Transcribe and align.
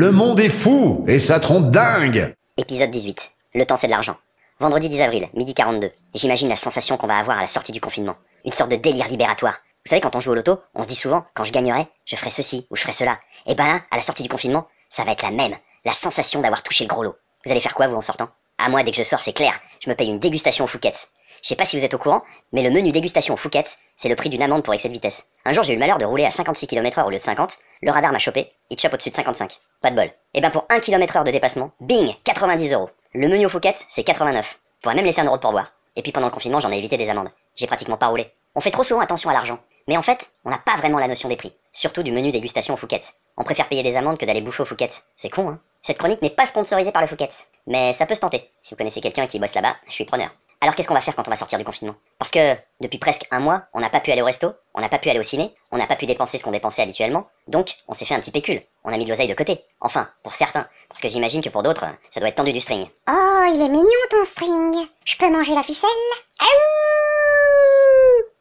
Le 0.00 0.12
monde 0.12 0.38
est 0.38 0.48
fou 0.48 1.04
et 1.08 1.18
ça 1.18 1.40
trompe 1.40 1.72
dingue 1.72 2.32
Épisode 2.56 2.92
18. 2.92 3.32
Le 3.54 3.66
temps 3.66 3.76
c'est 3.76 3.88
de 3.88 3.90
l'argent. 3.90 4.16
Vendredi 4.60 4.88
10 4.88 5.00
avril, 5.00 5.28
midi 5.34 5.54
42. 5.54 5.90
J'imagine 6.14 6.48
la 6.48 6.54
sensation 6.54 6.96
qu'on 6.96 7.08
va 7.08 7.18
avoir 7.18 7.36
à 7.36 7.40
la 7.40 7.48
sortie 7.48 7.72
du 7.72 7.80
confinement. 7.80 8.14
Une 8.44 8.52
sorte 8.52 8.70
de 8.70 8.76
délire 8.76 9.08
libératoire. 9.08 9.54
Vous 9.84 9.90
savez, 9.90 10.00
quand 10.00 10.14
on 10.14 10.20
joue 10.20 10.30
au 10.30 10.34
loto, 10.36 10.60
on 10.76 10.84
se 10.84 10.88
dit 10.88 10.94
souvent, 10.94 11.24
quand 11.34 11.42
je 11.42 11.52
gagnerai, 11.52 11.88
je 12.04 12.14
ferai 12.14 12.30
ceci 12.30 12.64
ou 12.70 12.76
je 12.76 12.82
ferai 12.82 12.92
cela. 12.92 13.18
Et 13.46 13.56
ben 13.56 13.66
là, 13.66 13.80
à 13.90 13.96
la 13.96 14.02
sortie 14.02 14.22
du 14.22 14.28
confinement, 14.28 14.68
ça 14.88 15.02
va 15.02 15.10
être 15.10 15.24
la 15.24 15.32
même. 15.32 15.56
La 15.84 15.94
sensation 15.94 16.42
d'avoir 16.42 16.62
touché 16.62 16.84
le 16.84 16.88
gros 16.88 17.02
lot. 17.02 17.16
Vous 17.44 17.50
allez 17.50 17.60
faire 17.60 17.74
quoi, 17.74 17.88
vous, 17.88 17.96
en 17.96 18.00
sortant? 18.00 18.28
À 18.56 18.68
moi, 18.68 18.84
dès 18.84 18.92
que 18.92 18.98
je 18.98 19.02
sors, 19.02 19.18
c'est 19.18 19.32
clair. 19.32 19.58
Je 19.84 19.90
me 19.90 19.96
paye 19.96 20.10
une 20.10 20.20
dégustation 20.20 20.64
au 20.64 20.68
Fouquet's. 20.68 21.08
Je 21.42 21.48
sais 21.48 21.56
pas 21.56 21.64
si 21.64 21.78
vous 21.78 21.84
êtes 21.84 21.94
au 21.94 21.98
courant, 21.98 22.22
mais 22.52 22.62
le 22.62 22.70
menu 22.70 22.92
dégustation 22.92 23.34
au 23.34 23.36
Fouquet's, 23.36 23.78
c'est 23.96 24.08
le 24.08 24.16
prix 24.16 24.28
d'une 24.28 24.42
amende 24.42 24.62
pour 24.62 24.74
excès 24.74 24.88
de 24.88 24.94
vitesse. 24.94 25.26
Un 25.44 25.52
jour, 25.52 25.62
j'ai 25.62 25.72
eu 25.72 25.76
le 25.76 25.80
malheur 25.80 25.98
de 25.98 26.04
rouler 26.04 26.24
à 26.24 26.30
56 26.30 26.66
km/h 26.66 27.06
au 27.06 27.10
lieu 27.10 27.18
de 27.18 27.22
50. 27.22 27.58
Le 27.82 27.90
radar 27.92 28.12
m'a 28.12 28.18
chopé. 28.18 28.52
Il 28.70 28.78
chope 28.78 28.94
au-dessus 28.94 29.10
de 29.10 29.14
55. 29.14 29.58
Pas 29.80 29.90
de 29.90 29.96
bol. 29.96 30.10
Et 30.34 30.40
ben 30.40 30.50
pour 30.50 30.66
1 30.68 30.80
km/h 30.80 31.24
de 31.24 31.30
dépassement, 31.30 31.72
bing 31.80 32.14
90 32.24 32.72
euros. 32.72 32.90
Le 33.14 33.28
menu 33.28 33.46
au 33.46 33.48
Fouquet's, 33.48 33.86
c'est 33.88 34.04
89. 34.04 34.58
Pourrais 34.82 34.94
même 34.94 35.04
laisser 35.04 35.20
un 35.20 35.26
euro 35.26 35.36
de 35.36 35.42
pourboire. 35.42 35.72
Et 35.96 36.02
puis 36.02 36.12
pendant 36.12 36.26
le 36.26 36.32
confinement, 36.32 36.60
j'en 36.60 36.70
ai 36.70 36.78
évité 36.78 36.96
des 36.96 37.08
amendes. 37.10 37.30
J'ai 37.56 37.66
pratiquement 37.66 37.96
pas 37.96 38.08
roulé. 38.08 38.30
On 38.54 38.60
fait 38.60 38.70
trop 38.70 38.84
souvent 38.84 39.00
attention 39.00 39.30
à 39.30 39.32
l'argent. 39.32 39.58
Mais 39.88 39.96
en 39.96 40.02
fait, 40.02 40.30
on 40.44 40.50
n'a 40.50 40.58
pas 40.58 40.76
vraiment 40.76 40.98
la 40.98 41.08
notion 41.08 41.28
des 41.28 41.36
prix. 41.36 41.52
Surtout 41.72 42.02
du 42.02 42.12
menu 42.12 42.30
dégustation 42.30 42.74
au 42.74 42.76
Fouquet's. 42.76 43.14
On 43.36 43.44
préfère 43.44 43.68
payer 43.68 43.82
des 43.82 43.96
amendes 43.96 44.18
que 44.18 44.26
d'aller 44.26 44.40
bouffer 44.40 44.62
au 44.62 44.66
Fouquet's. 44.66 45.02
C'est 45.16 45.30
con, 45.30 45.48
hein 45.48 45.60
Cette 45.80 45.98
chronique 45.98 46.20
n'est 46.22 46.30
pas 46.30 46.46
sponsorisée 46.46 46.92
par 46.92 47.02
le 47.02 47.08
Fouquet's. 47.08 47.46
Mais 47.66 47.92
ça 47.92 48.04
peut 48.04 48.14
se 48.14 48.20
tenter. 48.20 48.50
Si 48.62 48.70
vous 48.70 48.76
connaissez 48.76 49.00
quelqu'un 49.00 49.26
qui 49.26 49.38
bosse 49.38 49.54
là-bas, 49.54 49.76
je 49.86 49.92
suis 49.92 50.04
preneur. 50.04 50.30
Alors 50.60 50.74
qu'est-ce 50.74 50.88
qu'on 50.88 50.94
va 50.94 51.00
faire 51.00 51.14
quand 51.14 51.28
on 51.28 51.30
va 51.30 51.36
sortir 51.36 51.56
du 51.58 51.64
confinement? 51.64 51.94
Parce 52.18 52.32
que 52.32 52.56
depuis 52.80 52.98
presque 52.98 53.26
un 53.30 53.38
mois, 53.38 53.66
on 53.74 53.80
n'a 53.80 53.90
pas 53.90 54.00
pu 54.00 54.10
aller 54.10 54.22
au 54.22 54.24
resto, 54.24 54.52
on 54.74 54.80
n'a 54.80 54.88
pas 54.88 54.98
pu 54.98 55.08
aller 55.08 55.20
au 55.20 55.24
ciné, 55.24 55.54
on 55.70 55.76
n'a 55.76 55.86
pas 55.86 55.94
pu 55.94 56.06
dépenser 56.06 56.36
ce 56.36 56.42
qu'on 56.42 56.50
dépensait 56.50 56.82
habituellement, 56.82 57.28
donc 57.46 57.76
on 57.86 57.94
s'est 57.94 58.04
fait 58.04 58.14
un 58.14 58.20
petit 58.20 58.32
pécule. 58.32 58.62
On 58.82 58.92
a 58.92 58.96
mis 58.96 59.04
de 59.04 59.10
l'oseille 59.10 59.28
de 59.28 59.34
côté. 59.34 59.64
Enfin, 59.80 60.08
pour 60.24 60.34
certains, 60.34 60.66
parce 60.88 61.00
que 61.00 61.08
j'imagine 61.08 61.42
que 61.42 61.48
pour 61.48 61.62
d'autres, 61.62 61.86
ça 62.10 62.18
doit 62.18 62.28
être 62.28 62.34
tendu 62.34 62.52
du 62.52 62.60
string. 62.60 62.88
Oh, 63.08 63.44
il 63.54 63.62
est 63.62 63.68
mignon 63.68 63.86
ton 64.10 64.24
string. 64.24 64.88
Je 65.04 65.16
peux 65.16 65.30
manger 65.30 65.54
la 65.54 65.62
ficelle? 65.62 65.88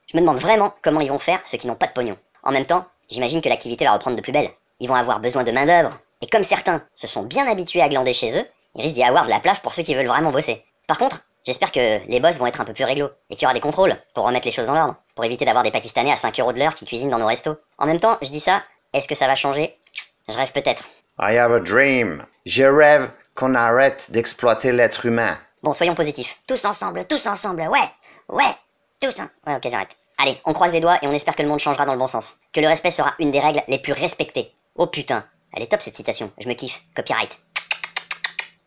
Je 0.08 0.16
me 0.16 0.22
demande 0.22 0.40
vraiment 0.40 0.74
comment 0.82 1.02
ils 1.02 1.10
vont 1.10 1.20
faire 1.20 1.42
ceux 1.46 1.58
qui 1.60 1.68
n'ont 1.68 1.76
pas 1.76 1.88
de 1.88 1.92
pognon. 1.94 2.18
En 2.44 2.52
même 2.52 2.66
temps, 2.66 2.86
j'imagine 3.10 3.42
que 3.42 3.50
l'activité 3.50 3.86
va 3.86 3.92
reprendre 3.92 4.16
de 4.18 4.22
plus 4.22 4.32
belle. 4.32 4.50
Ils 4.80 4.88
vont 4.88 4.96
avoir 4.96 5.20
besoin 5.20 5.44
de 5.44 5.52
main-d'œuvre. 5.52 6.00
Et 6.22 6.28
comme 6.28 6.44
certains 6.44 6.82
se 6.96 7.06
sont 7.06 7.24
bien 7.24 7.48
habitués 7.48 7.82
à 7.82 7.90
glander 7.90 8.14
chez 8.14 8.40
eux, 8.40 8.46
il 8.74 8.82
risque 8.82 8.96
d'y 8.96 9.04
avoir 9.04 9.26
de 9.26 9.30
la 9.30 9.40
place 9.40 9.60
pour 9.60 9.74
ceux 9.74 9.84
qui 9.84 9.94
veulent 9.94 10.08
vraiment 10.08 10.32
bosser. 10.32 10.64
Par 10.88 10.98
contre, 10.98 11.22
J'espère 11.48 11.72
que 11.72 12.06
les 12.10 12.20
boss 12.20 12.38
vont 12.40 12.46
être 12.46 12.60
un 12.60 12.66
peu 12.66 12.74
plus 12.74 12.84
réglo 12.84 13.10
et 13.30 13.36
qu'il 13.36 13.44
y 13.44 13.46
aura 13.46 13.54
des 13.54 13.62
contrôles 13.62 13.96
pour 14.14 14.26
remettre 14.26 14.46
les 14.46 14.52
choses 14.52 14.66
dans 14.66 14.74
l'ordre, 14.74 14.98
pour 15.16 15.24
éviter 15.24 15.46
d'avoir 15.46 15.64
des 15.64 15.72
Pakistanais 15.72 16.12
à 16.12 16.18
5 16.18 16.38
euros 16.42 16.52
de 16.52 16.60
l'heure 16.60 16.74
qui 16.74 16.86
cuisinent 16.86 17.10
dans 17.10 17.20
nos 17.20 17.26
restos. 17.26 17.56
En 17.78 17.86
même 17.86 18.02
temps, 18.02 18.18
je 18.22 18.28
dis 18.28 18.42
ça, 18.42 18.64
est-ce 18.92 19.08
que 19.08 19.16
ça 19.16 19.28
va 19.28 19.36
changer? 19.36 19.80
Je 20.28 20.36
rêve 20.36 20.52
peut-être. 20.52 20.84
I 21.18 21.38
have 21.38 21.54
a 21.54 21.62
dream. 21.62 22.26
Je 22.46 22.66
rêve 22.66 23.10
qu'on 23.34 23.56
arrête 23.56 24.12
d'exploiter 24.12 24.74
l'être 24.74 25.06
humain. 25.06 25.40
Bon, 25.64 25.72
soyons 25.72 25.96
positifs. 25.96 26.38
Tous 26.50 26.66
ensemble, 26.66 27.06
tous 27.06 27.26
ensemble, 27.28 27.62
ouais, 27.62 27.90
ouais, 28.28 28.56
tous 29.00 29.18
en... 29.22 29.30
Ouais, 29.50 29.56
ok, 29.56 29.70
j'arrête. 29.70 29.96
Allez, 30.18 30.42
on 30.44 30.52
croise 30.52 30.74
les 30.74 30.82
doigts 30.82 31.00
et 31.02 31.08
on 31.08 31.14
espère 31.14 31.38
que 31.38 31.44
le 31.44 31.48
monde 31.48 31.60
changera 31.60 31.86
dans 31.86 31.94
le 31.94 32.00
bon 32.00 32.10
sens. 32.10 32.36
Que 32.52 32.60
le 32.60 32.68
respect 32.68 32.92
sera 32.92 33.14
une 33.20 33.32
des 33.32 33.40
règles 33.40 33.64
les 33.70 33.80
plus 33.80 33.94
respectées. 33.94 34.52
Oh 34.76 34.88
putain, 34.88 35.24
elle 35.54 35.64
est 35.64 35.68
top 35.68 35.82
cette 35.82 35.96
citation, 35.96 36.30
je 36.40 36.50
me 36.50 36.56
kiffe. 36.56 36.82
Copyright. 36.94 37.40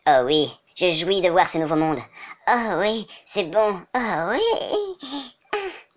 Oh 0.07 0.23
oui, 0.25 0.51
je 0.81 0.89
jouis 0.89 1.21
de 1.21 1.29
voir 1.29 1.47
ce 1.47 1.59
nouveau 1.59 1.75
monde. 1.75 1.99
Oh 2.47 2.73
oui, 2.79 3.07
c'est 3.25 3.43
bon. 3.43 3.79
Oh 3.95 4.31
oui. 4.31 4.39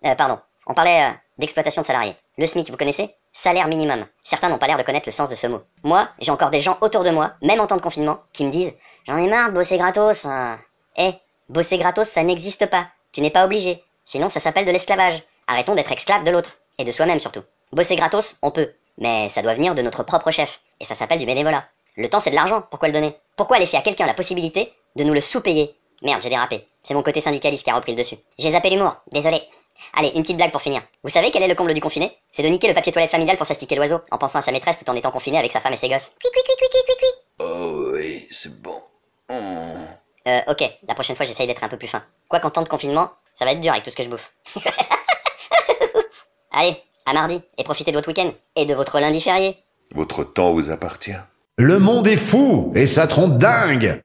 Euh, 0.05 0.13
pardon. 0.13 0.39
On 0.67 0.75
parlait 0.75 1.05
euh, 1.05 1.13
d'exploitation 1.39 1.81
de 1.81 1.87
salariés. 1.87 2.15
Le 2.37 2.45
SMIC, 2.45 2.69
vous 2.69 2.77
connaissez? 2.77 3.15
Salaire 3.33 3.67
minimum. 3.67 4.05
Certains 4.23 4.47
n'ont 4.47 4.59
pas 4.59 4.67
l'air 4.67 4.77
de 4.77 4.83
connaître 4.83 5.07
le 5.07 5.11
sens 5.11 5.27
de 5.27 5.35
ce 5.35 5.47
mot. 5.47 5.61
Moi, 5.83 6.07
j'ai 6.19 6.31
encore 6.31 6.51
des 6.51 6.61
gens 6.61 6.77
autour 6.81 7.03
de 7.03 7.09
moi, 7.09 7.33
même 7.41 7.59
en 7.59 7.65
temps 7.65 7.77
de 7.77 7.81
confinement, 7.81 8.19
qui 8.31 8.45
me 8.45 8.51
disent 8.51 8.75
J'en 9.07 9.17
ai 9.17 9.27
marre 9.27 9.49
de 9.49 9.55
bosser 9.55 9.79
gratos. 9.79 10.27
Eh, 10.97 11.13
bosser 11.49 11.79
gratos, 11.79 12.07
ça 12.07 12.23
n'existe 12.23 12.67
pas. 12.67 12.87
Tu 13.11 13.21
n'es 13.21 13.31
pas 13.31 13.45
obligé. 13.45 13.83
Sinon, 14.03 14.29
ça 14.29 14.39
s'appelle 14.39 14.65
de 14.65 14.71
l'esclavage. 14.71 15.23
Arrêtons 15.47 15.73
d'être 15.73 15.91
esclaves 15.91 16.23
de 16.23 16.31
l'autre. 16.31 16.57
Et 16.77 16.83
de 16.83 16.91
soi-même 16.91 17.19
surtout. 17.19 17.41
Bosser 17.71 17.95
gratos, 17.95 18.37
on 18.43 18.51
peut. 18.51 18.71
Mais 18.99 19.29
ça 19.29 19.41
doit 19.41 19.55
venir 19.55 19.73
de 19.73 19.81
notre 19.81 20.03
propre 20.03 20.29
chef. 20.29 20.59
Et 20.79 20.85
ça 20.85 20.93
s'appelle 20.93 21.19
du 21.19 21.25
bénévolat. 21.25 21.65
Le 21.97 22.07
temps, 22.07 22.19
c'est 22.19 22.29
de 22.29 22.35
l'argent. 22.35 22.61
Pourquoi 22.61 22.89
le 22.89 22.93
donner? 22.93 23.17
Pourquoi 23.35 23.59
laisser 23.59 23.77
à 23.77 23.81
quelqu'un 23.81 24.05
la 24.05 24.13
possibilité 24.13 24.71
de 24.95 25.03
nous 25.03 25.13
le 25.13 25.21
sous-payer? 25.21 25.75
Merde, 26.01 26.21
j'ai 26.21 26.29
dérapé. 26.29 26.67
C'est 26.83 26.93
mon 26.93 27.03
côté 27.03 27.19
syndicaliste 27.19 27.63
qui 27.63 27.69
a 27.69 27.75
repris 27.75 27.91
le 27.91 27.97
dessus. 27.97 28.15
J'ai 28.39 28.51
zappé 28.51 28.69
l'humour. 28.69 28.95
Désolé. 29.11 29.41
Allez, 29.93 30.11
une 30.15 30.21
petite 30.21 30.37
blague 30.37 30.51
pour 30.51 30.61
finir. 30.61 30.81
Vous 31.03 31.09
savez 31.09 31.31
quel 31.31 31.43
est 31.43 31.47
le 31.47 31.55
comble 31.55 31.73
du 31.73 31.81
confiné? 31.81 32.17
C'est 32.31 32.43
de 32.43 32.47
niquer 32.47 32.69
le 32.69 32.73
papier 32.73 32.93
toilette 32.93 33.11
familial 33.11 33.35
pour 33.35 33.45
s'astiquer 33.45 33.75
l'oiseau, 33.75 33.99
en 34.11 34.17
pensant 34.17 34.39
à 34.39 34.41
sa 34.41 34.53
maîtresse 34.53 34.79
tout 34.79 34.89
en 34.89 34.95
étant 34.95 35.11
confiné 35.11 35.37
avec 35.37 35.51
sa 35.51 35.59
femme 35.59 35.73
et 35.73 35.77
ses 35.77 35.89
gosses. 35.89 36.13
Cui, 36.21 36.31
cui, 36.31 36.41
cui, 36.43 36.55
cui, 36.57 36.79
cui, 36.85 36.95
cui. 36.95 37.07
Oh 37.39 37.91
oui, 37.93 38.27
c'est 38.31 38.61
bon. 38.61 38.81
Euh, 40.27 40.41
ok, 40.47 40.63
la 40.87 40.93
prochaine 40.95 41.15
fois 41.15 41.25
j'essaye 41.25 41.45
d'être 41.45 41.63
un 41.63 41.67
peu 41.67 41.77
plus 41.77 41.87
fin. 41.87 42.03
Quoi 42.29 42.39
qu'en 42.39 42.49
temps 42.49 42.63
de 42.63 42.69
confinement, 42.69 43.11
ça 43.33 43.45
va 43.45 43.51
être 43.51 43.59
dur 43.59 43.71
avec 43.71 43.83
tout 43.83 43.91
ce 43.91 43.95
que 43.95 44.03
je 44.03 44.09
bouffe. 44.09 44.31
Allez, 46.51 46.81
à 47.05 47.13
mardi, 47.13 47.41
et 47.57 47.63
profitez 47.63 47.91
de 47.91 47.97
votre 47.97 48.07
week-end, 48.07 48.31
et 48.55 48.65
de 48.65 48.73
votre 48.73 48.99
lundi 48.99 49.21
férié. 49.21 49.57
Votre 49.93 50.23
temps 50.23 50.53
vous 50.53 50.71
appartient. 50.71 51.11
Le 51.57 51.79
monde 51.79 52.05
est 52.05 52.17
fou 52.17 52.73
et 52.75 52.85
ça 52.85 53.07
trompe 53.07 53.37
dingue 53.37 53.93